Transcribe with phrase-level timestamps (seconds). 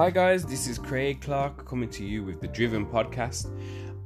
[0.00, 3.54] Hi, guys, this is Craig Clark coming to you with the Driven Podcast.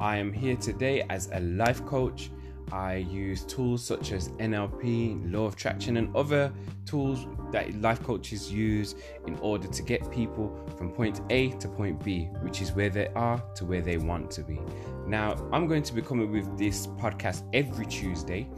[0.00, 2.32] I am here today as a life coach.
[2.72, 6.52] I use tools such as NLP, Law of Attraction, and other
[6.84, 8.96] tools that life coaches use
[9.28, 13.06] in order to get people from point A to point B, which is where they
[13.14, 14.60] are to where they want to be.
[15.06, 18.48] Now, I'm going to be coming with this podcast every Tuesday,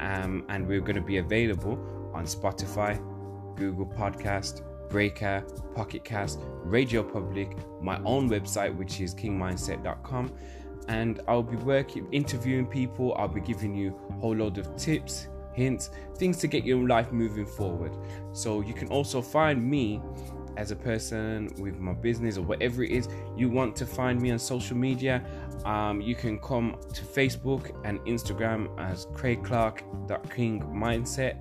[0.00, 1.78] um, and we're going to be available
[2.12, 2.98] on Spotify,
[3.56, 10.32] Google Podcast, Breaker, Pocket Cast, Radio Public, my own website, which is kingmindset.com.
[10.88, 13.14] And I'll be working, interviewing people.
[13.18, 17.10] I'll be giving you a whole load of tips, hints, things to get your life
[17.12, 17.96] moving forward.
[18.32, 20.00] So you can also find me
[20.56, 24.30] as a person with my business or whatever it is you want to find me
[24.30, 25.24] on social media.
[25.64, 29.82] Um, you can come to Facebook and Instagram as Craig Clark
[30.30, 31.38] King Mindset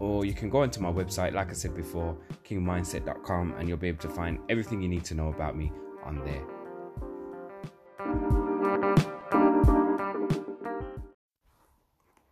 [0.00, 2.16] or you can go onto my website, like I said before,
[2.48, 5.70] kingmindset.com, and you'll be able to find everything you need to know about me
[6.04, 6.42] on there.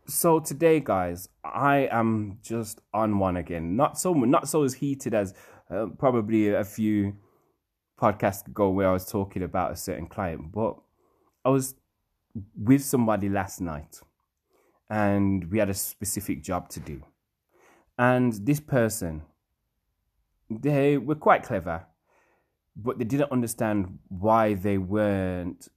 [0.07, 3.77] So today, guys, I am just on one again.
[3.77, 5.35] Not so not so as heated as
[5.71, 7.15] uh, probably a few
[8.01, 10.77] podcasts ago where I was talking about a certain client, but
[11.45, 11.75] I was
[12.57, 14.01] with somebody last night,
[14.89, 17.03] and we had a specific job to do
[17.99, 19.23] and this person,
[20.49, 21.87] they were quite clever,
[22.77, 25.69] but they didn't understand why they weren't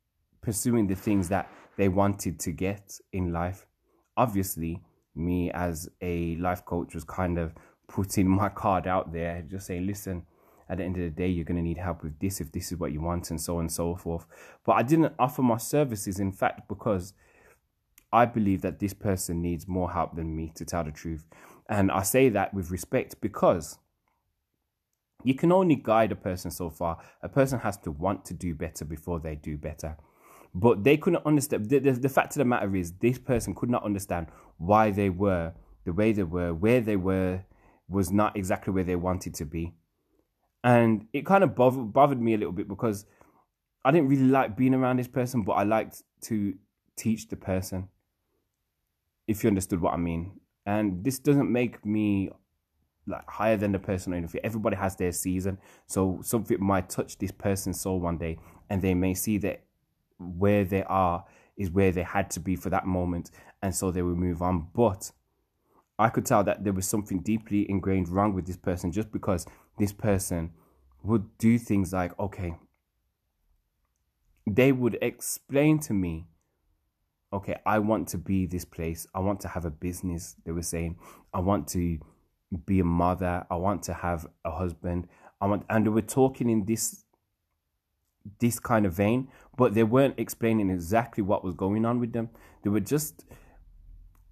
[0.42, 3.66] pursuing the things that they wanted to get in life.
[4.18, 4.82] Obviously,
[5.16, 7.54] me as a life coach was kind of
[7.88, 10.24] putting my card out there, just saying, listen,
[10.70, 12.72] at the end of the day, you're going to need help with this if this
[12.72, 14.26] is what you want, and so on and so forth.
[14.66, 17.14] But I didn't offer my services, in fact, because
[18.14, 21.26] I believe that this person needs more help than me, to tell the truth.
[21.70, 23.78] And I say that with respect because
[25.24, 26.98] you can only guide a person so far.
[27.22, 29.98] A person has to want to do better before they do better.
[30.54, 31.70] But they couldn't understand.
[31.70, 34.28] The, the, the, fact of the matter is, this person could not understand
[34.58, 35.54] why they were
[35.86, 37.44] the way they were, where they were,
[37.88, 39.74] was not exactly where they wanted to be.
[40.64, 43.06] And it kind of bothered, bothered me a little bit because
[43.84, 46.54] I didn't really like being around this person, but I liked to
[46.96, 47.88] teach the person,
[49.28, 50.40] if you understood what I mean.
[50.66, 52.30] And this doesn't make me
[53.08, 54.42] like higher than the person or anything.
[54.44, 55.58] Everybody has their season.
[55.88, 58.38] So something might touch this person's soul one day
[58.70, 59.64] and they may see that
[60.18, 61.26] where they are
[61.58, 63.32] is where they had to be for that moment.
[63.62, 64.68] And so they will move on.
[64.74, 65.12] But
[65.98, 69.46] I could tell that there was something deeply ingrained wrong with this person just because
[69.78, 70.52] this person
[71.04, 72.56] would do things like, okay,
[74.48, 76.28] they would explain to me
[77.34, 79.08] okay, I want to be this place.
[79.16, 80.36] I want to have a business.
[80.46, 80.98] They were saying,
[81.34, 82.00] I want to
[82.66, 83.46] be a mother.
[83.50, 85.08] I want to have a husband.
[85.40, 87.04] I want, and they were talking in this
[88.40, 89.28] this kind of vein,
[89.58, 92.30] but they weren't explaining exactly what was going on with them.
[92.64, 93.26] They were just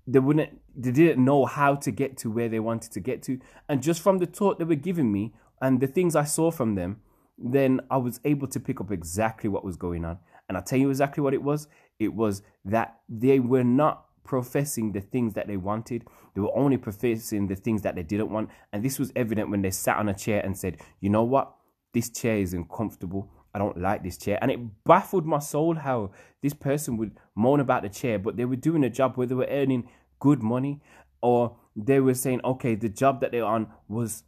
[0.06, 3.40] they wouldn't they didn't know how to get to where they wanted to get to,
[3.68, 6.76] and just from the talk they were giving me and the things I saw from
[6.76, 7.02] them,
[7.38, 10.20] then I was able to pick up exactly what was going on.
[10.48, 11.68] And I'll tell you exactly what it was.
[12.00, 16.06] It was that they were not professing the things that they wanted.
[16.36, 18.50] They were only professing the things that they didn't want.
[18.72, 21.54] And this was evident when they sat on a chair and said, you know what?
[21.94, 23.30] This chair is uncomfortable.
[23.54, 24.38] I don't like this chair.
[24.42, 26.12] And it baffled my soul how
[26.42, 29.36] this person would moan about the chair, but they were doing a job where they
[29.36, 29.90] were earning
[30.20, 30.82] good money
[31.22, 34.24] or they were saying, okay, the job that they're on was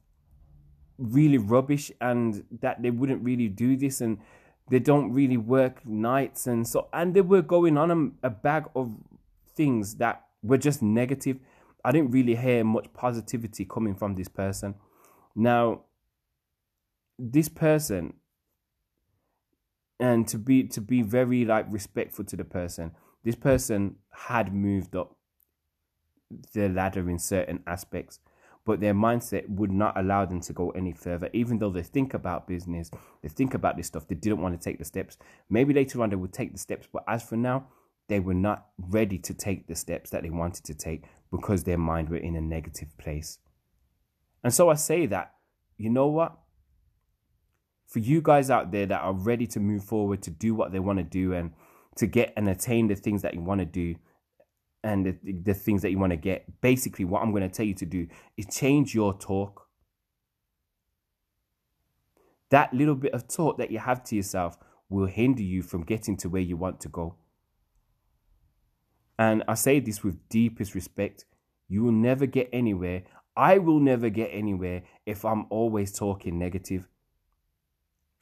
[0.98, 4.02] really rubbish and that they wouldn't really do this.
[4.02, 4.18] And
[4.72, 7.92] they don't really work nights and so and they were going on
[8.24, 8.90] a, a bag of
[9.54, 11.38] things that were just negative.
[11.84, 14.76] I didn't really hear much positivity coming from this person.
[15.36, 15.82] Now
[17.20, 18.14] this person
[20.00, 22.92] and to be to be very like respectful to the person
[23.24, 25.16] this person had moved up
[26.54, 28.20] the ladder in certain aspects
[28.66, 31.30] but their mindset would not allow them to go any further.
[31.34, 32.92] Even though they think about business,
[33.22, 35.18] they think about this stuff, they didn't want to take the steps.
[35.50, 37.68] Maybe later on they would take the steps, but as for now,
[38.08, 41.78] they were not ready to take the steps that they wanted to take because their
[41.78, 43.40] mind were in a negative place.
[44.44, 45.36] And so I say that,
[45.78, 46.38] you know what?
[47.88, 50.80] For you guys out there that are ready to move forward, to do what they
[50.80, 51.52] want to do, and
[51.98, 53.96] to get and attain the things that you want to do,
[54.84, 56.62] and the, the things that you want to get.
[56.62, 58.08] Basically, what I'm going to tell you to do
[58.38, 59.68] is change your talk.
[62.50, 64.58] That little bit of talk that you have to yourself
[64.90, 67.16] will hinder you from getting to where you want to go.
[69.18, 71.26] And I say this with deepest respect.
[71.70, 73.04] You will never get anywhere.
[73.38, 76.88] I will never get anywhere if I'm always talking negative.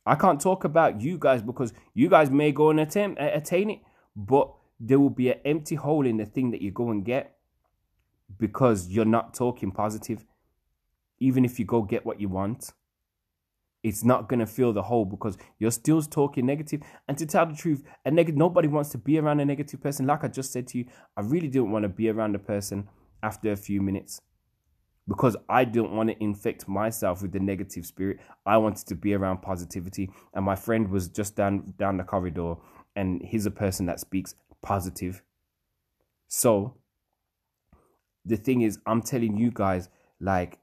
[0.06, 3.80] I can't talk about you guys because you guys may go and attempt attain it,
[4.16, 7.36] but there will be an empty hole in the thing that you go and get
[8.38, 10.26] because you're not talking positive.
[11.20, 12.72] Even if you go get what you want,
[13.84, 16.82] it's not gonna fill the hole because you're still talking negative.
[17.08, 20.08] And to tell the truth, a negative nobody wants to be around a negative person.
[20.08, 20.86] Like I just said to you,
[21.18, 22.88] I really didn't want to be around a person
[23.22, 24.22] after a few minutes
[25.08, 28.20] because I didn't want to infect myself with the negative spirit.
[28.46, 30.12] I wanted to be around positivity.
[30.34, 32.56] And my friend was just down down the corridor
[32.96, 35.24] and he's a person that speaks positive.
[36.28, 36.76] So
[38.26, 39.90] the thing is, I'm telling you guys,
[40.20, 40.60] like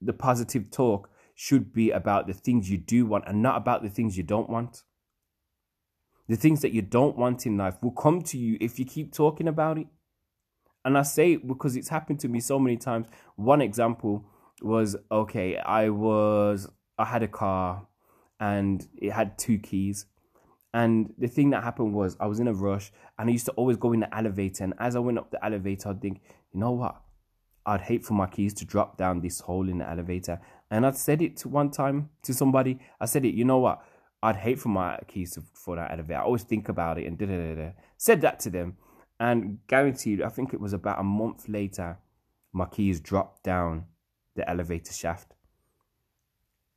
[0.00, 3.88] the positive talk should be about the things you do want and not about the
[3.88, 4.82] things you don't want.
[6.28, 9.12] The things that you don't want in life will come to you if you keep
[9.12, 9.86] talking about it.
[10.84, 13.06] And I say it because it's happened to me so many times.
[13.36, 14.24] One example
[14.60, 17.86] was okay, I was I had a car
[18.38, 20.06] and it had two keys.
[20.74, 23.52] And the thing that happened was I was in a rush and I used to
[23.52, 24.64] always go in the elevator.
[24.64, 26.22] And as I went up the elevator, I'd think,
[26.52, 27.00] you know what?
[27.66, 30.40] I'd hate for my keys to drop down this hole in the elevator.
[30.70, 32.78] And I'd said it one time to somebody.
[33.00, 33.82] I said it, you know what?
[34.22, 36.20] I'd hate for my keys to fall that elevator.
[36.20, 37.70] I always think about it and da da da.
[37.98, 38.76] Said that to them.
[39.20, 41.98] And guaranteed, I think it was about a month later,
[42.52, 43.84] my keys dropped down
[44.34, 45.34] the elevator shaft.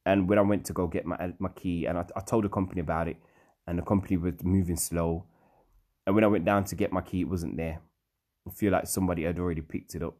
[0.05, 2.49] And when I went to go get my my key, and I, I told the
[2.49, 3.17] company about it,
[3.67, 5.25] and the company was moving slow.
[6.05, 7.81] And when I went down to get my key, it wasn't there.
[8.47, 10.15] I feel like somebody had already picked it up.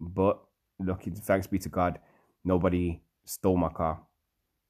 [0.00, 0.40] But
[0.80, 1.98] lucky, thanks be to God,
[2.44, 4.00] nobody stole my car.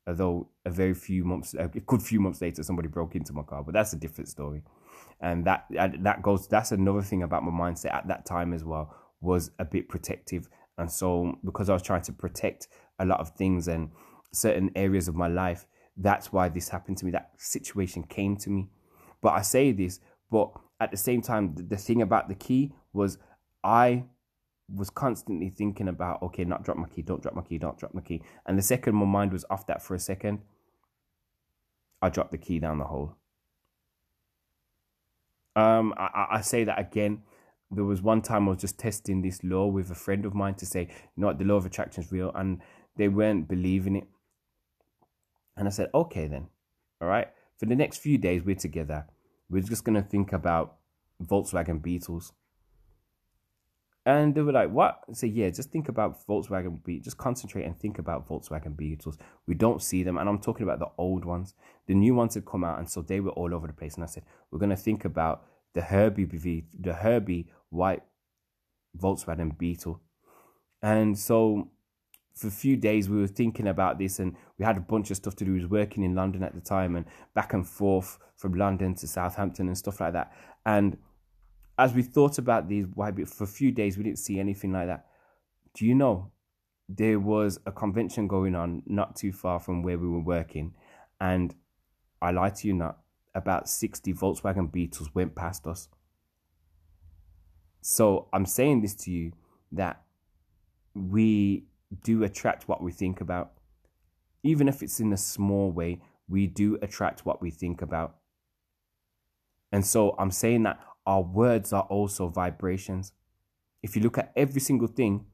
[0.06, 3.62] Although a very few months, a good few months later, somebody broke into my car.
[3.62, 4.62] But that's a different story
[5.22, 8.94] and that that goes that's another thing about my mindset at that time as well
[9.20, 10.48] was a bit protective
[10.78, 12.68] and so because i was trying to protect
[12.98, 13.90] a lot of things and
[14.32, 17.10] certain areas of my life that's why this happened to me.
[17.10, 18.68] That situation came to me.
[19.20, 20.00] But i say this
[20.30, 20.50] but
[20.80, 23.18] at the same time the, the thing about the key was
[23.62, 24.02] i
[24.74, 27.94] was constantly thinking about okay not drop my key don't drop my key don't drop
[27.94, 28.20] my key.
[28.46, 30.40] And the second my mind was off that for a second
[32.00, 33.16] i dropped the key down the hole.
[35.54, 37.22] Um, I, I say that again.
[37.70, 40.54] There was one time I was just testing this law with a friend of mine
[40.54, 42.60] to say, you know what, the law of attraction is real, and
[42.96, 44.08] they weren't believing it.
[45.56, 46.48] And I said, okay, then,
[47.00, 47.28] all right.
[47.58, 49.06] For the next few days, we're together.
[49.48, 50.76] We're just gonna think about
[51.22, 52.32] Volkswagen Beetles.
[54.04, 55.00] And they were like, what?
[55.08, 57.04] I said, yeah, just think about Volkswagen Beetles.
[57.04, 59.16] Just concentrate and think about Volkswagen Beetles.
[59.46, 60.18] We don't see them.
[60.18, 61.54] And I'm talking about the old ones.
[61.86, 62.80] The new ones had come out.
[62.80, 63.94] And so they were all over the place.
[63.94, 68.02] And I said, we're going to think about the Herbie, the Herbie white
[68.98, 70.00] Volkswagen Beetle.
[70.82, 71.70] And so
[72.34, 75.16] for a few days we were thinking about this and we had a bunch of
[75.16, 75.52] stuff to do.
[75.52, 79.06] We was working in London at the time and back and forth from London to
[79.06, 80.32] Southampton and stuff like that.
[80.64, 80.96] And
[81.78, 84.86] as we thought about these white for a few days, we didn't see anything like
[84.86, 85.06] that.
[85.74, 86.30] Do you know
[86.88, 90.74] there was a convention going on not too far from where we were working,
[91.20, 91.54] and
[92.20, 92.98] I lie to you not,
[93.34, 95.88] about 60 Volkswagen Beetles went past us.
[97.80, 99.32] So I'm saying this to you
[99.72, 100.02] that
[100.94, 101.64] we
[102.02, 103.52] do attract what we think about.
[104.42, 108.16] Even if it's in a small way, we do attract what we think about.
[109.70, 113.12] And so I'm saying that our words are also vibrations.
[113.82, 115.26] If you look at every single thing,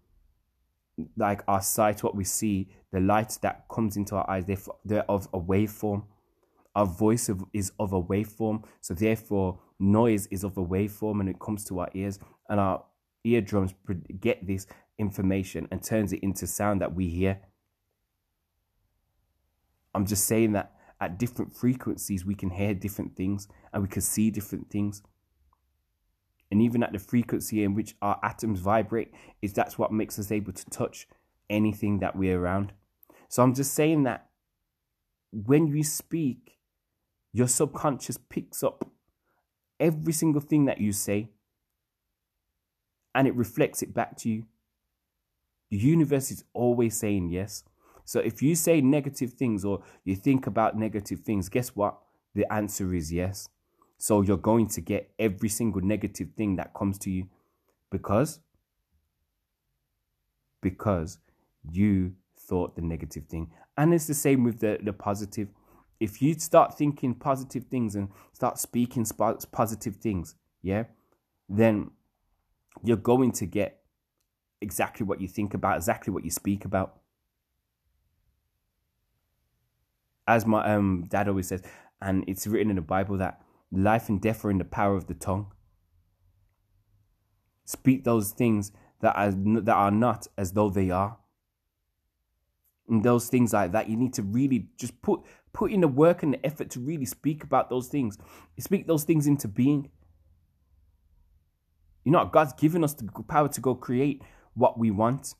[1.17, 5.11] like our sight, what we see, the light that comes into our eyes, they're, they're
[5.11, 6.05] of a waveform.
[6.75, 8.65] Our voice is of a waveform.
[8.81, 12.19] So therefore, noise is of a waveform and it comes to our ears.
[12.49, 12.85] And our
[13.25, 13.75] eardrums
[14.21, 14.67] get this
[14.99, 17.41] information and turns it into sound that we hear.
[19.95, 24.03] I'm just saying that at different frequencies, we can hear different things and we can
[24.03, 25.03] see different things.
[26.51, 29.13] And even at the frequency in which our atoms vibrate
[29.43, 31.07] is that's what makes us able to touch
[31.51, 32.73] anything that we're around.
[33.29, 34.29] So i'm just saying that
[35.31, 36.59] when you speak
[37.33, 38.91] your subconscious picks up
[39.79, 41.29] every single thing that you say
[43.15, 44.45] and it reflects it back to you
[45.71, 47.65] universe is always saying yes
[48.05, 51.99] so if you say negative things or you think about negative things guess what
[52.35, 53.49] the answer is yes
[53.99, 57.29] so you're going to get every single negative thing that comes to you
[57.91, 58.41] because
[60.61, 61.19] because
[61.71, 63.51] you thought the negative thing.
[63.77, 65.49] And it's the same with the, the positive.
[66.01, 69.07] If you start thinking positive things and start speaking
[69.53, 70.85] positive things, yeah,
[71.49, 71.91] then
[72.83, 73.78] you're going to get
[74.61, 76.99] exactly what you think about, exactly what you speak about.
[80.29, 81.63] as my um dad always says,
[82.01, 83.41] and it's written in the Bible that
[83.73, 85.51] life and death are in the power of the tongue.
[87.65, 91.17] Speak those things that are that are not as though they are.
[92.89, 95.23] And those things like that, you need to really just put
[95.53, 98.19] put in the work and the effort to really speak about those things.
[98.59, 99.91] Speak those things into being.
[102.05, 104.23] You know, God's given us the power to go create
[104.59, 105.35] what we want,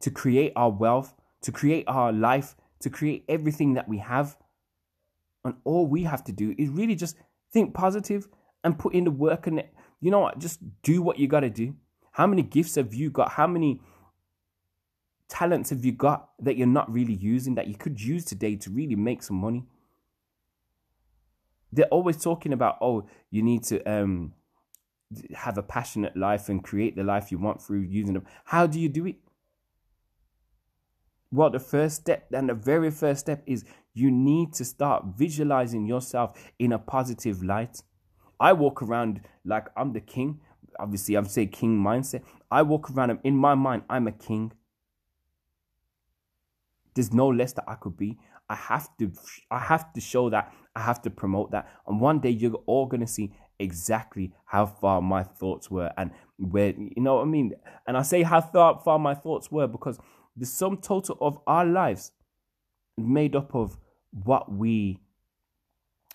[0.00, 4.36] to create our wealth, to create our life, to create everything that we have.
[5.44, 7.16] And all we have to do is really just
[7.52, 8.28] think positive
[8.64, 9.62] and put in the work and
[10.00, 11.74] you know what, just do what you got to do.
[12.12, 13.32] How many gifts have you got?
[13.32, 13.80] How many
[15.28, 18.70] talents have you got that you're not really using that you could use today to
[18.70, 19.64] really make some money?
[21.72, 24.34] They're always talking about, oh, you need to um,
[25.34, 28.26] have a passionate life and create the life you want through using them.
[28.44, 29.16] How do you do it?
[31.30, 33.64] Well, the first step and the very first step is
[33.94, 37.82] you need to start visualizing yourself in a positive light.
[38.38, 40.40] I walk around like I'm the king.
[40.78, 42.22] Obviously, I'm saying king mindset.
[42.50, 44.52] I walk around in my mind, I'm a king.
[46.94, 48.18] There's no less that I could be.
[48.48, 49.12] I have to
[49.50, 50.52] I have to show that.
[50.76, 51.68] I have to promote that.
[51.86, 56.74] And one day you're all gonna see exactly how far my thoughts were and where
[56.76, 57.52] you know what I mean.
[57.86, 59.98] And I say how far, my thoughts were because
[60.36, 62.12] the sum total of our lives
[62.96, 63.78] made up of
[64.10, 65.00] what we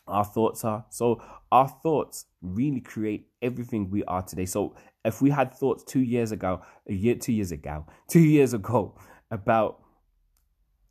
[0.07, 0.85] our thoughts are.
[0.89, 4.45] So our thoughts really create everything we are today.
[4.45, 8.53] So if we had thoughts two years ago, a year, two years ago, two years
[8.53, 8.97] ago
[9.31, 9.81] about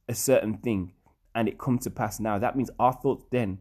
[0.08, 0.92] a certain thing
[1.34, 3.58] and it come to pass now, that means our thoughts then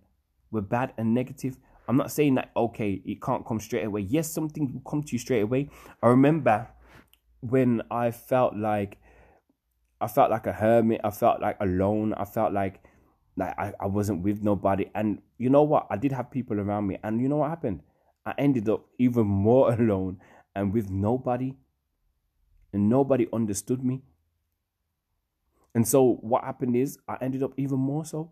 [0.51, 1.57] were bad and negative.
[1.87, 4.01] I'm not saying that okay, it can't come straight away.
[4.01, 5.69] Yes, something will come to you straight away.
[6.01, 6.67] I remember
[7.41, 8.97] when I felt like
[10.01, 12.81] I felt like a hermit, I felt like alone, I felt like
[13.37, 14.89] like I, I wasn't with nobody.
[14.95, 15.87] And you know what?
[15.89, 17.81] I did have people around me, and you know what happened?
[18.25, 20.19] I ended up even more alone
[20.55, 21.55] and with nobody,
[22.73, 24.01] and nobody understood me.
[25.73, 28.31] And so what happened is I ended up even more so.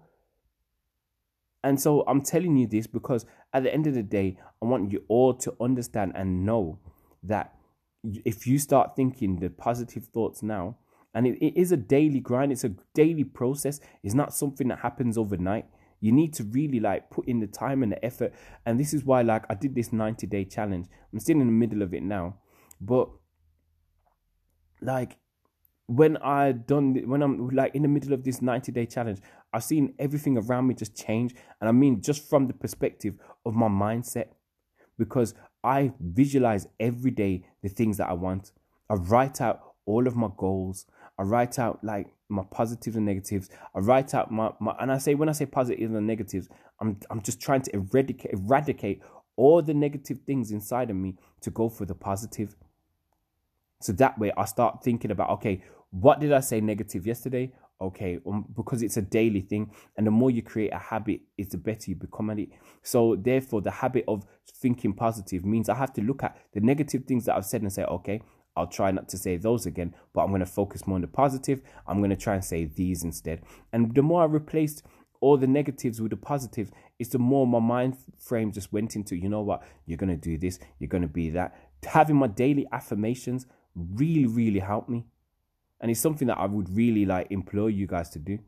[1.63, 4.91] And so I'm telling you this because at the end of the day, I want
[4.91, 6.79] you all to understand and know
[7.23, 7.55] that
[8.03, 10.77] if you start thinking the positive thoughts now,
[11.15, 14.79] and it, it is a daily grind, it's a daily process, it's not something that
[14.79, 15.65] happens overnight.
[16.01, 18.33] You need to really like put in the time and the effort.
[18.65, 20.87] And this is why, like, I did this 90 day challenge.
[21.13, 22.39] I'm still in the middle of it now.
[22.81, 23.09] But
[24.81, 25.17] like
[25.87, 29.19] when I done when I'm like in the middle of this 90 day challenge,
[29.51, 31.35] I've seen everything around me just change.
[31.59, 34.27] And I mean just from the perspective of my mindset.
[34.97, 38.51] Because I visualize every day the things that I want.
[38.89, 40.85] I write out all of my goals.
[41.17, 43.49] I write out like my positives and negatives.
[43.75, 46.47] I write out my, my and I say when I say positives and negatives,
[46.79, 49.01] I'm I'm just trying to eradicate eradicate
[49.35, 52.55] all the negative things inside of me to go for the positive.
[53.83, 55.61] So that way I start thinking about, okay,
[55.91, 57.51] what did I say negative yesterday?
[57.81, 59.71] Okay, um, because it's a daily thing.
[59.97, 62.49] And the more you create a habit, it's the better you become at it.
[62.81, 67.03] So therefore, the habit of thinking positive means I have to look at the negative
[67.03, 68.21] things that I've said and say, okay,
[68.55, 71.07] I'll try not to say those again, but I'm going to focus more on the
[71.07, 71.61] positive.
[71.85, 73.41] I'm going to try and say these instead.
[73.73, 74.83] And the more I replaced
[75.19, 79.17] all the negatives with the positive, it's the more my mind frame just went into,
[79.17, 81.55] you know what, you're going to do this, you're going to be that.
[81.85, 85.05] Having my daily affirmations really, really helped me.
[85.81, 88.39] And it's something that I would really like implore you guys to do.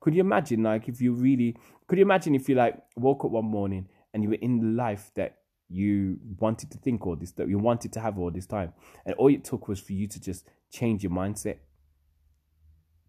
[0.00, 3.30] Could you imagine, like, if you really, could you imagine if you like woke up
[3.32, 5.36] one morning and you were in the life that
[5.68, 8.72] you wanted to think all this, that you wanted to have all this time,
[9.04, 11.58] and all it took was for you to just change your mindset?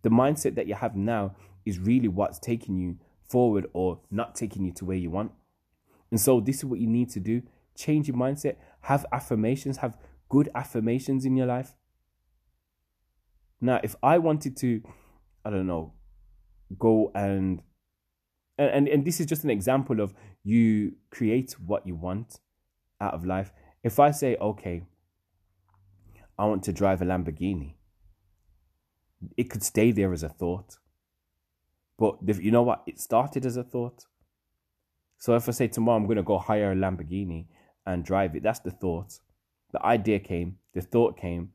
[0.01, 2.97] The mindset that you have now is really what's taking you
[3.29, 5.31] forward or not taking you to where you want.
[6.09, 7.41] And so, this is what you need to do
[7.73, 9.97] change your mindset, have affirmations, have
[10.31, 11.75] good affirmations in your life.
[13.59, 14.81] Now, if I wanted to,
[15.43, 15.93] I don't know,
[16.79, 17.61] go and
[18.57, 22.39] and, and this is just an example of you create what you want
[23.01, 23.51] out of life.
[23.83, 24.83] If I say, okay,
[26.37, 27.73] I want to drive a Lamborghini,
[29.35, 30.77] it could stay there as a thought.
[31.97, 32.83] But you know what?
[32.87, 34.05] It started as a thought.
[35.17, 37.47] So if I say tomorrow I'm going to go hire a Lamborghini
[37.85, 39.19] and drive it, that's the thought
[39.71, 41.51] the idea came, the thought came,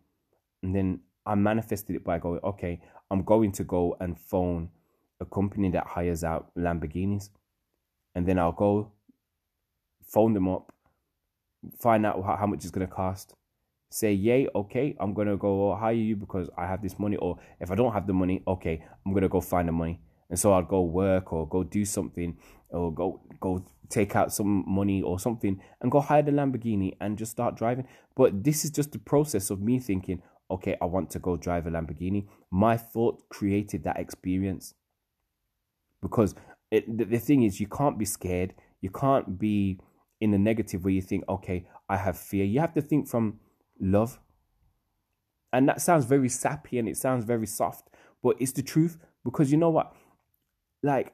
[0.62, 2.80] and then I manifested it by going, okay,
[3.11, 4.70] I'm going to go and phone
[5.20, 7.30] a company that hires out Lamborghinis.
[8.14, 8.92] And then I'll go
[10.02, 10.73] phone them up,
[11.78, 13.35] find out how, how much it's going to cost.
[13.90, 17.16] Say, yay, okay, I'm going to go hire you because I have this money.
[17.16, 20.00] Or if I don't have the money, okay, I'm going to go find the money.
[20.28, 22.37] And so I'd go work or go do something
[22.71, 27.16] or go go take out some money or something and go hire the Lamborghini and
[27.16, 27.87] just start driving.
[28.16, 31.66] But this is just the process of me thinking, okay, I want to go drive
[31.66, 32.26] a Lamborghini.
[32.50, 34.75] My thought created that experience
[36.02, 36.35] because
[36.71, 38.54] it, the, the thing is, you can't be scared.
[38.80, 39.78] You can't be
[40.21, 42.45] in the negative where you think, okay, I have fear.
[42.45, 43.40] You have to think from
[43.80, 44.18] love.
[45.52, 47.88] And that sounds very sappy and it sounds very soft,
[48.23, 49.95] but it's the truth because you know what?
[50.83, 51.12] Like,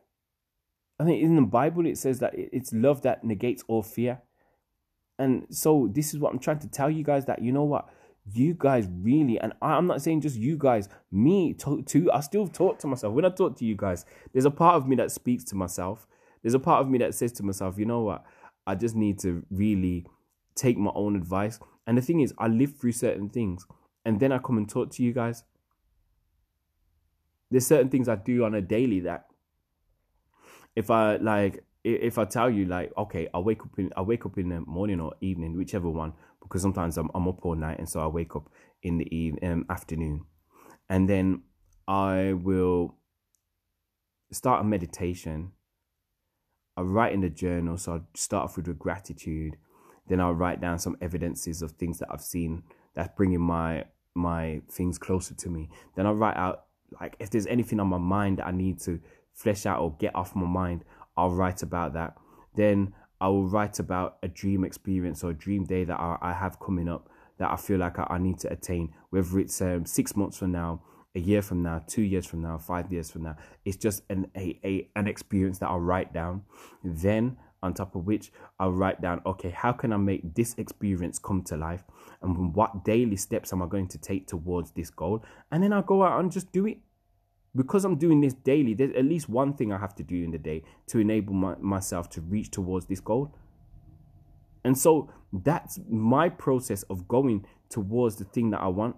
[0.98, 4.22] I think in the Bible it says that it's love that negates all fear.
[5.18, 7.88] And so this is what I'm trying to tell you guys that you know what?
[8.32, 12.10] You guys really, and I'm not saying just you guys, me too.
[12.12, 13.14] I still talk to myself.
[13.14, 16.06] When I talk to you guys, there's a part of me that speaks to myself.
[16.42, 18.24] There's a part of me that says to myself, you know what?
[18.66, 20.06] I just need to really
[20.54, 21.58] take my own advice.
[21.86, 23.66] And the thing is, I live through certain things
[24.04, 25.44] and then I come and talk to you guys.
[27.50, 29.26] There's certain things I do on a daily that
[30.76, 34.24] if I like if I tell you like okay I wake up in I wake
[34.24, 37.78] up in the morning or evening whichever one because sometimes I'm I'm up all night
[37.78, 38.48] and so I wake up
[38.82, 40.26] in the evening um, afternoon.
[40.88, 41.42] And then
[41.88, 42.96] I will
[44.32, 45.52] start a meditation.
[46.76, 49.56] I write in the journal so I start off with gratitude.
[50.08, 52.64] Then I'll write down some evidences of things that I've seen
[52.94, 55.70] that's bringing my my things closer to me.
[55.96, 56.64] Then I'll write out
[57.00, 59.00] like if there's anything on my mind that I need to
[59.34, 60.84] flesh out or get off my mind,
[61.16, 62.16] I'll write about that.
[62.54, 66.32] Then I will write about a dream experience or a dream day that I, I
[66.32, 67.08] have coming up
[67.38, 70.52] that I feel like I, I need to attain, whether it's um, six months from
[70.52, 70.82] now,
[71.14, 73.36] a year from now, two years from now, five years from now.
[73.64, 76.42] It's just an a, a an experience that I'll write down.
[76.82, 81.18] Then on top of which I'll write down, okay, how can I make this experience
[81.18, 81.84] come to life?
[82.22, 85.24] And what daily steps am I going to take towards this goal?
[85.50, 86.78] And then I'll go out and just do it
[87.54, 90.30] because I'm doing this daily, there's at least one thing I have to do in
[90.30, 93.34] the day to enable my, myself to reach towards this goal.
[94.64, 98.96] And so that's my process of going towards the thing that I want.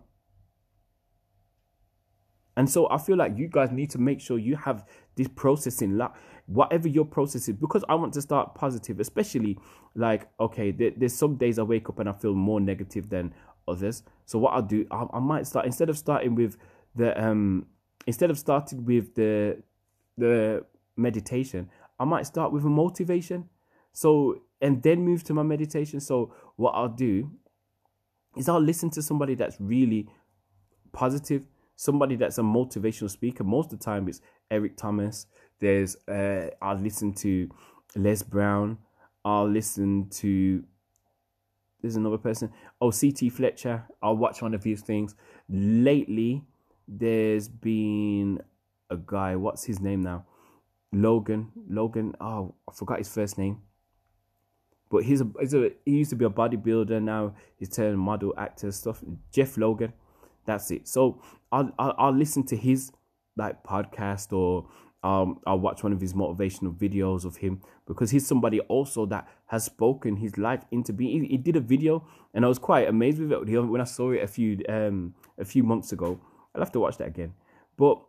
[2.57, 5.83] And so I feel like you guys need to make sure you have this process
[5.83, 9.59] in luck, whatever your process is, because I want to start positive, especially
[9.97, 13.35] like, okay, there, there's some days I wake up and I feel more negative than
[13.67, 14.05] others.
[14.27, 16.57] So what I'll do, I, I might start, instead of starting with
[16.95, 17.67] the, um,
[18.07, 19.63] instead of starting with the
[20.17, 20.65] the
[20.97, 23.49] meditation, I might start with a motivation.
[23.93, 26.01] So and then move to my meditation.
[26.01, 27.31] So what I'll do
[28.37, 30.09] is I'll listen to somebody that's really
[30.93, 31.45] positive,
[31.77, 33.45] somebody that's a motivational speaker.
[33.45, 35.27] Most of the time it's Eric Thomas.
[35.61, 37.49] There's uh I'll listen to
[37.97, 38.79] Les Brown.
[39.25, 40.65] I'll listen to
[41.85, 42.51] there's another person.
[42.81, 43.85] Oh, CT Fletcher.
[44.03, 45.15] I'll watch one of his things.
[45.51, 46.43] Lately,
[46.87, 48.41] there's been
[48.91, 50.27] a guy, what's his name now?
[50.93, 51.51] Logan.
[51.69, 53.63] Logan, oh, I forgot his first name.
[54.91, 58.33] But he's a, he's a he used to be a bodybuilder now he's turned model
[58.39, 59.03] actor stuff.
[59.33, 59.93] Jeff Logan,
[60.47, 60.87] that's it.
[60.87, 61.21] So
[61.51, 62.93] I'll, I'll I'll listen to his
[63.37, 64.69] like podcast or
[65.03, 69.29] um, I'll watch one of his motivational videos of him because he's somebody also that
[69.47, 71.25] has spoken his life into being.
[71.25, 74.13] He, he did a video and I was quite amazed with it when I saw
[74.13, 76.21] it a few um a few months ago.
[76.55, 77.35] I'll have to watch that again.
[77.77, 78.01] But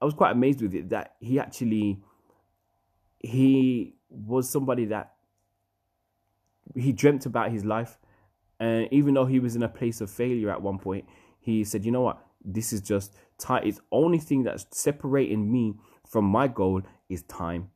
[0.00, 1.98] I was quite amazed with it that he actually
[3.18, 5.14] he was somebody that
[6.74, 7.98] he dreamt about his life.
[8.60, 11.06] And even though he was in a place of failure at one point
[11.40, 12.24] he said you know what?
[12.44, 13.62] This is just time.
[13.66, 15.74] It's only thing that's separating me
[16.06, 17.70] from my goal is time.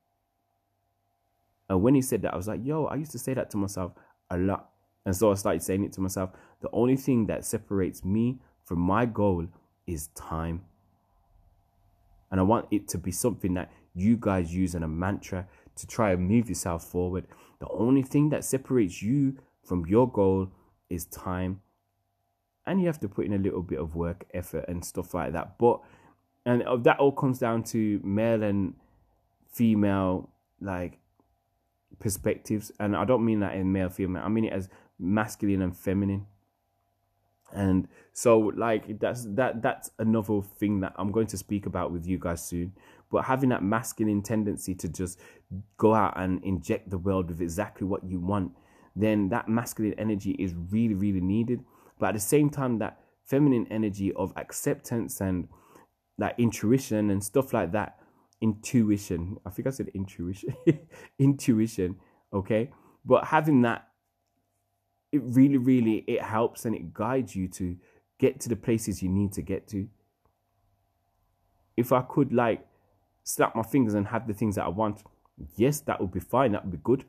[1.68, 3.56] And when he said that i was like yo i used to say that to
[3.56, 3.92] myself
[4.30, 4.70] a lot.
[5.04, 6.30] And so i started saying it to myself.
[6.60, 9.48] The only thing that separates me from my goal
[9.88, 10.62] is time.
[12.30, 15.86] And I want it to be something that you guys use in a mantra to
[15.86, 17.26] try and move yourself forward.
[17.58, 20.50] The only thing that separates you from your goal
[20.90, 21.62] is time.
[22.66, 25.32] And you have to put in a little bit of work, effort, and stuff like
[25.32, 25.58] that.
[25.58, 25.80] But,
[26.44, 28.74] and that all comes down to male and
[29.50, 30.28] female,
[30.60, 30.98] like,
[31.98, 32.70] perspectives.
[32.78, 36.26] And I don't mean that in male, female, I mean it as masculine and feminine
[37.54, 42.06] and so like that's that that's another thing that i'm going to speak about with
[42.06, 42.72] you guys soon.
[43.10, 45.18] But having that masculine tendency to just
[45.78, 48.52] go out and inject the world with exactly what you want
[48.94, 51.64] then that masculine energy is really really needed.
[51.98, 55.48] But at the same time that feminine energy of acceptance and
[56.18, 57.98] that intuition and stuff like that
[58.40, 60.54] intuition i think i said intuition
[61.18, 61.96] intuition
[62.32, 62.70] okay?
[63.04, 63.87] But having that
[65.12, 67.76] it really, really it helps and it guides you to
[68.18, 69.88] get to the places you need to get to.
[71.76, 72.66] If I could like
[73.24, 75.02] snap my fingers and have the things that I want,
[75.56, 76.52] yes, that would be fine.
[76.52, 77.04] That would be good.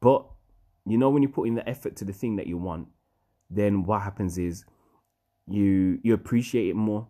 [0.00, 0.26] But
[0.86, 2.88] you know, when you put in the effort to the thing that you want,
[3.50, 4.64] then what happens is
[5.46, 7.06] you you appreciate it more.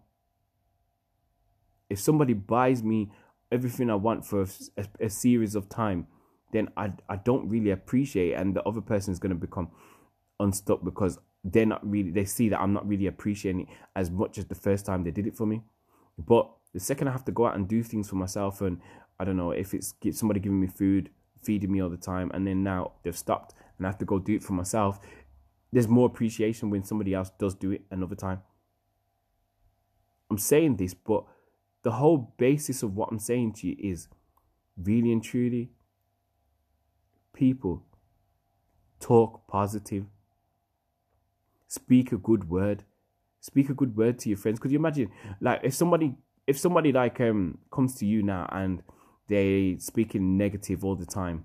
[1.89, 3.11] If somebody buys me
[3.51, 6.07] everything I want for a, a, a series of time,
[6.53, 9.71] then I I don't really appreciate and the other person is going to become
[10.39, 14.39] unstuck because they're not really they see that I'm not really appreciating it as much
[14.39, 15.63] as the first time they did it for me.
[16.19, 18.81] But the second I have to go out and do things for myself, and
[19.19, 21.11] I don't know if it's somebody giving me food,
[21.43, 24.19] feeding me all the time, and then now they've stopped and I have to go
[24.19, 25.01] do it for myself.
[25.73, 28.43] There's more appreciation when somebody else does do it another time.
[30.31, 31.25] I'm saying this, but
[31.83, 34.09] the whole basis of what I'm saying to you is
[34.77, 35.71] really and truly
[37.41, 37.83] people
[39.01, 40.05] talk positive
[41.67, 42.85] speak a good word
[43.41, 44.59] speak a good word to your friends.
[44.61, 46.15] Could you imagine like if somebody
[46.47, 48.83] if somebody like um comes to you now and
[49.29, 51.45] they speaking negative all the time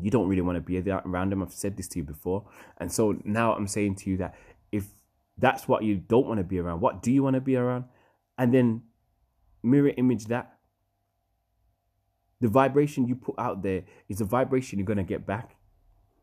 [0.00, 2.48] you don't really want to be around them i've said this to you before.
[2.78, 4.34] And so now i'm saying to you that
[4.72, 4.86] if
[5.38, 7.84] that's what you don't want to be around what do you want to be around?
[8.38, 8.82] And then
[9.62, 10.51] mirror image that
[12.42, 15.54] the vibration you put out there is the vibration you're going to get back.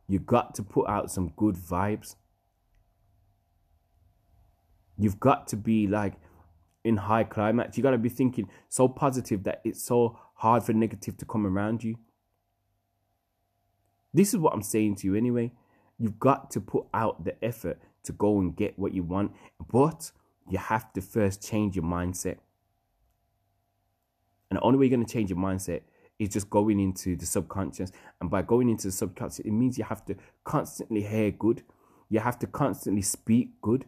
[0.10, 2.18] You got to put out some good vibes.
[4.98, 6.16] You've got to be like
[6.84, 7.78] in high climax.
[7.78, 11.48] You got to be thinking so positive that it's so hard for negative to come
[11.48, 11.96] around you.
[14.14, 15.54] This is what I'm saying to you anyway.
[15.98, 19.32] You've got to put out the effort to go and get what you want,
[19.72, 20.12] but
[20.50, 22.40] you have to first change your mindset.
[24.50, 25.84] And the only way you're going to change your mindset
[26.20, 27.92] is just going into the subconscious.
[28.20, 31.64] And by going into the subconscious, it means you have to constantly hear good.
[32.10, 33.86] You have to constantly speak good.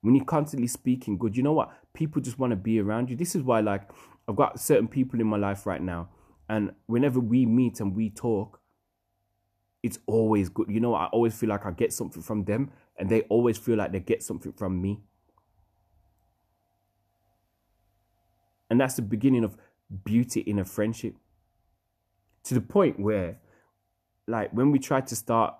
[0.00, 1.70] When you're constantly speaking good, you know what?
[1.92, 3.16] People just want to be around you.
[3.16, 3.90] This is why, like,
[4.26, 6.08] I've got certain people in my life right now.
[6.48, 8.60] And whenever we meet and we talk,
[9.82, 10.68] it's always good.
[10.70, 13.76] You know, I always feel like I get something from them, and they always feel
[13.76, 15.00] like they get something from me.
[18.70, 19.56] And that's the beginning of
[20.04, 21.14] beauty in a friendship.
[22.44, 23.38] To the point where
[24.26, 25.54] like when we try to start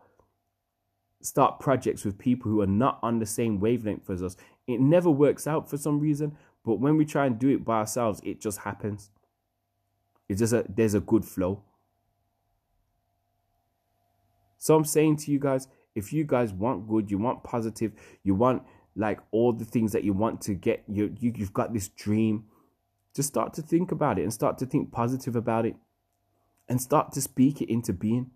[1.21, 4.37] start projects with people who are not on the same wavelength as us
[4.69, 7.79] it never works out for some reason but when we try and do it by
[7.79, 9.11] ourselves it just happens.
[10.29, 11.62] It's just a there's a good flow.
[14.59, 18.35] So i'm saying to you guys if you guys want good you want positive you
[18.35, 18.62] want
[18.95, 22.45] like all the things that you want to get you, you you've got this dream
[23.18, 25.74] just start to think about it and start to think positive about it
[26.68, 28.31] and start to speak it into being.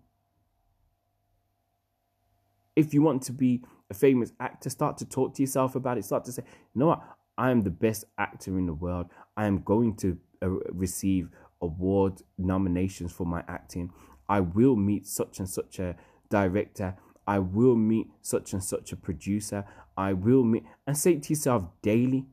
[2.75, 6.03] If you want to be a famous actor, start to talk to yourself about it.
[6.03, 6.43] Start to say,
[6.73, 7.01] you know what?
[7.37, 9.05] I am the best actor in the world.
[9.37, 11.29] I am going to uh, receive
[11.61, 13.89] award nominations for my acting.
[14.27, 15.95] I will meet such and such a
[16.29, 16.97] director.
[17.25, 19.63] I will meet such and such a producer.
[19.95, 22.25] I will meet, and say it to yourself daily.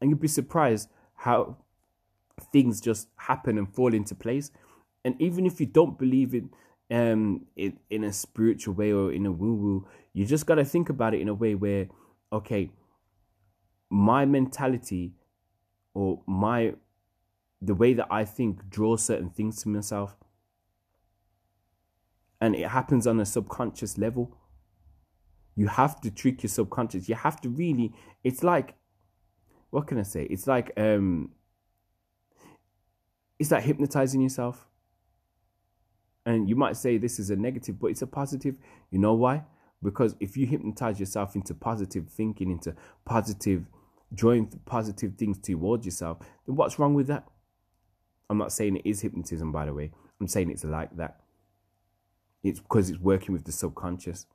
[0.00, 1.56] And you'll be surprised how
[2.52, 4.50] things just happen and fall into place.
[5.04, 6.50] And even if you don't believe in
[6.88, 10.88] um in, in a spiritual way or in a woo woo, you just gotta think
[10.88, 11.88] about it in a way where,
[12.32, 12.70] okay,
[13.90, 15.14] my mentality
[15.94, 16.74] or my
[17.60, 20.16] the way that I think draws certain things to myself.
[22.40, 24.36] And it happens on a subconscious level.
[25.54, 27.08] You have to trick your subconscious.
[27.08, 28.74] You have to really, it's like
[29.70, 30.24] what can I say?
[30.24, 31.30] It's like um
[33.38, 34.66] it's like hypnotizing yourself.
[36.24, 38.56] And you might say this is a negative, but it's a positive.
[38.90, 39.44] You know why?
[39.82, 42.74] Because if you hypnotize yourself into positive thinking, into
[43.04, 43.66] positive,
[44.12, 47.28] drawing positive things towards yourself, then what's wrong with that?
[48.28, 49.92] I'm not saying it is hypnotism, by the way.
[50.20, 51.20] I'm saying it's like that.
[52.42, 54.26] It's because it's working with the subconscious.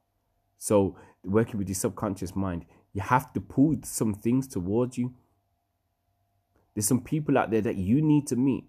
[0.57, 5.13] So, working with the subconscious mind, you have to pull some things towards you
[6.73, 8.65] there's some people out there that you need to meet,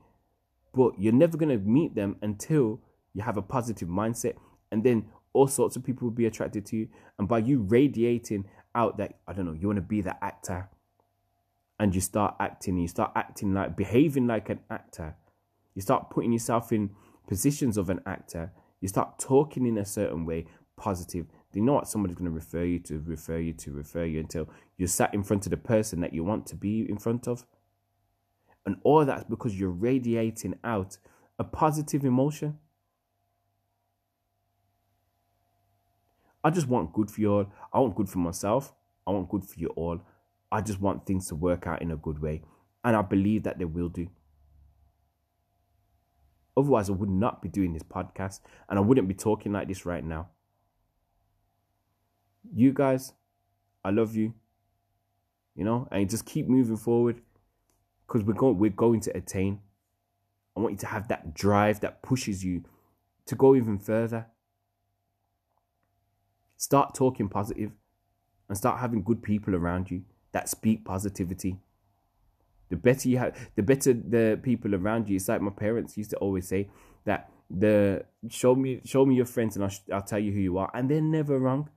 [0.74, 2.80] but you're never going to meet them until
[3.14, 4.34] you have a positive mindset.
[4.70, 6.88] And then all sorts of people will be attracted to you.
[7.18, 10.68] And by you radiating out that, I don't know, you want to be the actor,
[11.78, 15.16] and you start acting, you start acting like, behaving like an actor,
[15.74, 16.90] you start putting yourself in
[17.28, 21.26] positions of an actor, you start talking in a certain way, positive.
[21.54, 21.88] You know what?
[21.88, 25.22] Somebody's going to refer you to, refer you to, refer you until you're sat in
[25.22, 27.44] front of the person that you want to be in front of.
[28.64, 30.98] And all that's because you're radiating out
[31.38, 32.58] a positive emotion.
[36.44, 37.52] I just want good for you all.
[37.72, 38.72] I want good for myself.
[39.06, 40.00] I want good for you all.
[40.50, 42.42] I just want things to work out in a good way.
[42.84, 44.08] And I believe that they will do.
[46.56, 49.86] Otherwise, I would not be doing this podcast and I wouldn't be talking like this
[49.86, 50.28] right now.
[52.50, 53.12] You guys,
[53.84, 54.34] I love you.
[55.54, 57.20] You know, and just keep moving forward
[58.06, 59.60] because we're going we're going to attain.
[60.56, 62.64] I want you to have that drive that pushes you
[63.26, 64.26] to go even further.
[66.56, 67.72] Start talking positive
[68.48, 70.02] and start having good people around you
[70.32, 71.58] that speak positivity.
[72.70, 75.16] The better you have, the better the people around you.
[75.16, 76.70] It's like my parents used to always say
[77.04, 80.56] that the show me show me your friends and I'll, I'll tell you who you
[80.58, 81.68] are, and they're never wrong.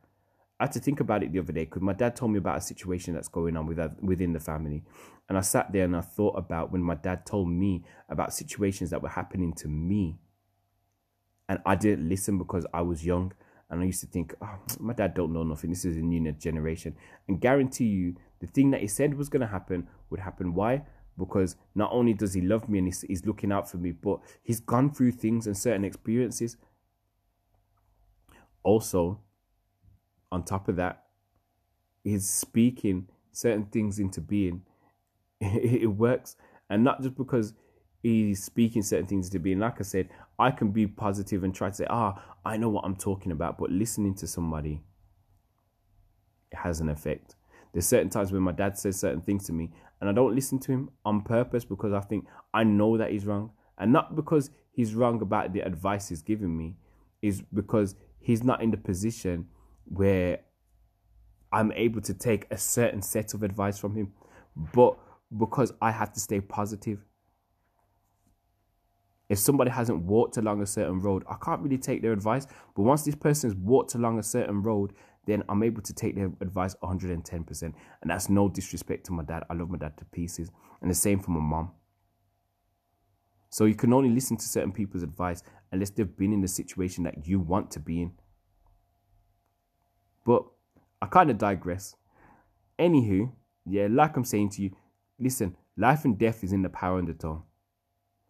[0.60, 2.58] I had to think about it the other day because my dad told me about
[2.58, 4.84] a situation that's going on with within the family,
[5.28, 8.90] and I sat there and I thought about when my dad told me about situations
[8.92, 10.18] that were happening to me,
[11.50, 13.34] and I didn't listen because I was young,
[13.70, 15.72] and I used to think, oh, my dad don't know nothing.
[15.72, 16.96] This is a new generation,
[17.28, 20.54] and guarantee you, the thing that he said was going to happen would happen.
[20.54, 20.84] Why?
[21.18, 24.20] Because not only does he love me and he's, he's looking out for me, but
[24.44, 26.58] he's gone through things and certain experiences.
[28.64, 29.22] Also,
[30.32, 31.04] on top of that,
[32.04, 34.64] he's speaking certain things into being.
[35.42, 36.36] it works.
[36.70, 37.54] And not just because
[38.02, 39.60] he's speaking certain things into being.
[39.60, 42.86] Like I said, I can be positive and try to say, ah, I know what
[42.86, 43.58] I'm talking about.
[43.58, 44.82] But listening to somebody
[46.52, 47.36] it has an effect.
[47.74, 50.60] There's certain times when my dad says certain things to me and I don't listen
[50.60, 53.52] to him on purpose because I think I know that he's wrong.
[53.78, 56.76] And not because he's wrong about the advice he's giving me,
[57.22, 59.48] is because he's not in the position
[59.86, 60.40] where
[61.52, 64.14] I'm able to take a certain set of advice from him,
[64.74, 64.98] but
[65.38, 67.06] because I have to stay positive.
[69.28, 72.46] If somebody hasn't walked along a certain road, I can't really take their advice.
[72.76, 74.94] But once this person has walked along a certain road,
[75.26, 77.62] then I'm able to take their advice 110%.
[77.64, 79.44] And that's no disrespect to my dad.
[79.50, 80.52] I love my dad to pieces.
[80.82, 81.72] And the same for my mom.
[83.50, 87.04] So you can only listen to certain people's advice unless they've been in the situation
[87.06, 88.12] that you want to be in.
[90.26, 90.44] But
[91.02, 91.96] I kind of digress.
[92.80, 93.32] Anywho,
[93.66, 94.72] yeah, like I'm saying to you,
[95.20, 97.44] listen, life and death is in the power of the tongue.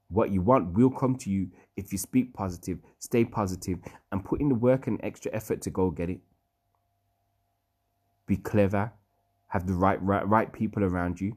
[0.10, 3.80] What you want will come to you if you speak positive, stay positive,
[4.12, 6.20] and put in the work and extra effort to go get it.
[8.28, 8.92] Be clever,
[9.48, 11.36] have the right right, right people around you.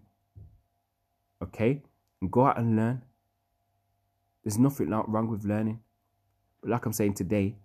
[1.42, 1.83] Okay?
[2.21, 3.03] And go out and learn.
[4.42, 5.81] There's nothing wrong with learning.
[6.61, 7.57] But like I'm saying today,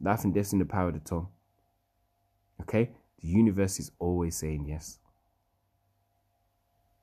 [0.00, 1.28] life and death is in the power of the tongue.
[2.62, 2.90] Okay?
[3.20, 4.98] The universe is always saying yes.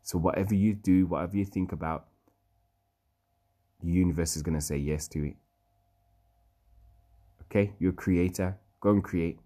[0.02, 2.08] So, whatever you do, whatever you think about,
[3.82, 5.36] the universe is going to say yes to it.
[7.44, 7.74] Okay?
[7.80, 8.58] You're a creator.
[8.82, 9.39] Go and create.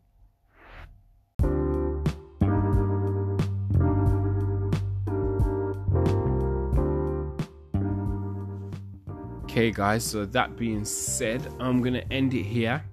[9.58, 12.84] Okay, guys, so that being said, I'm going to end it here.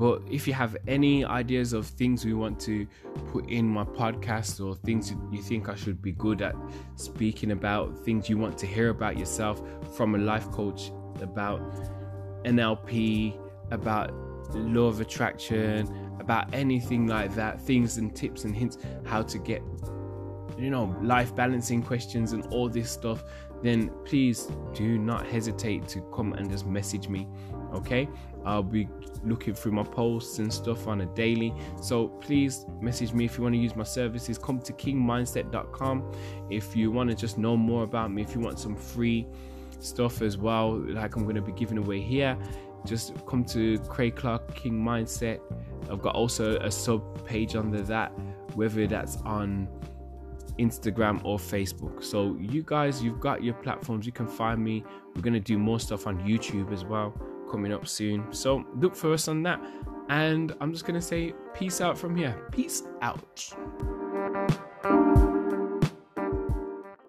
[0.00, 2.86] But if you have any ideas of things we want to
[3.26, 6.56] put in my podcast or things you think I should be good at
[6.96, 9.60] speaking about, things you want to hear about yourself
[9.94, 11.60] from a life coach, about
[12.46, 13.38] NLP,
[13.70, 14.14] about
[14.54, 15.86] law of attraction,
[16.18, 19.62] about anything like that, things and tips and hints how to get
[20.58, 23.24] you know life balancing questions and all this stuff
[23.62, 27.26] then please do not hesitate to come and just message me
[27.72, 28.06] okay
[28.44, 28.88] i'll be
[29.24, 33.42] looking through my posts and stuff on a daily so please message me if you
[33.42, 36.12] want to use my services come to kingmindset.com
[36.50, 39.26] if you want to just know more about me if you want some free
[39.78, 42.36] stuff as well like i'm going to be giving away here
[42.86, 45.40] just come to craig clark king mindset
[45.90, 48.12] i've got also a sub page under that
[48.54, 49.68] whether that's on
[50.58, 52.04] Instagram or Facebook.
[52.04, 54.04] So you guys, you've got your platforms.
[54.04, 54.84] You can find me.
[55.14, 57.14] We're gonna do more stuff on YouTube as well
[57.50, 58.32] coming up soon.
[58.32, 59.60] So look for us on that.
[60.08, 62.48] And I'm just gonna say peace out from here.
[62.50, 63.54] Peace out.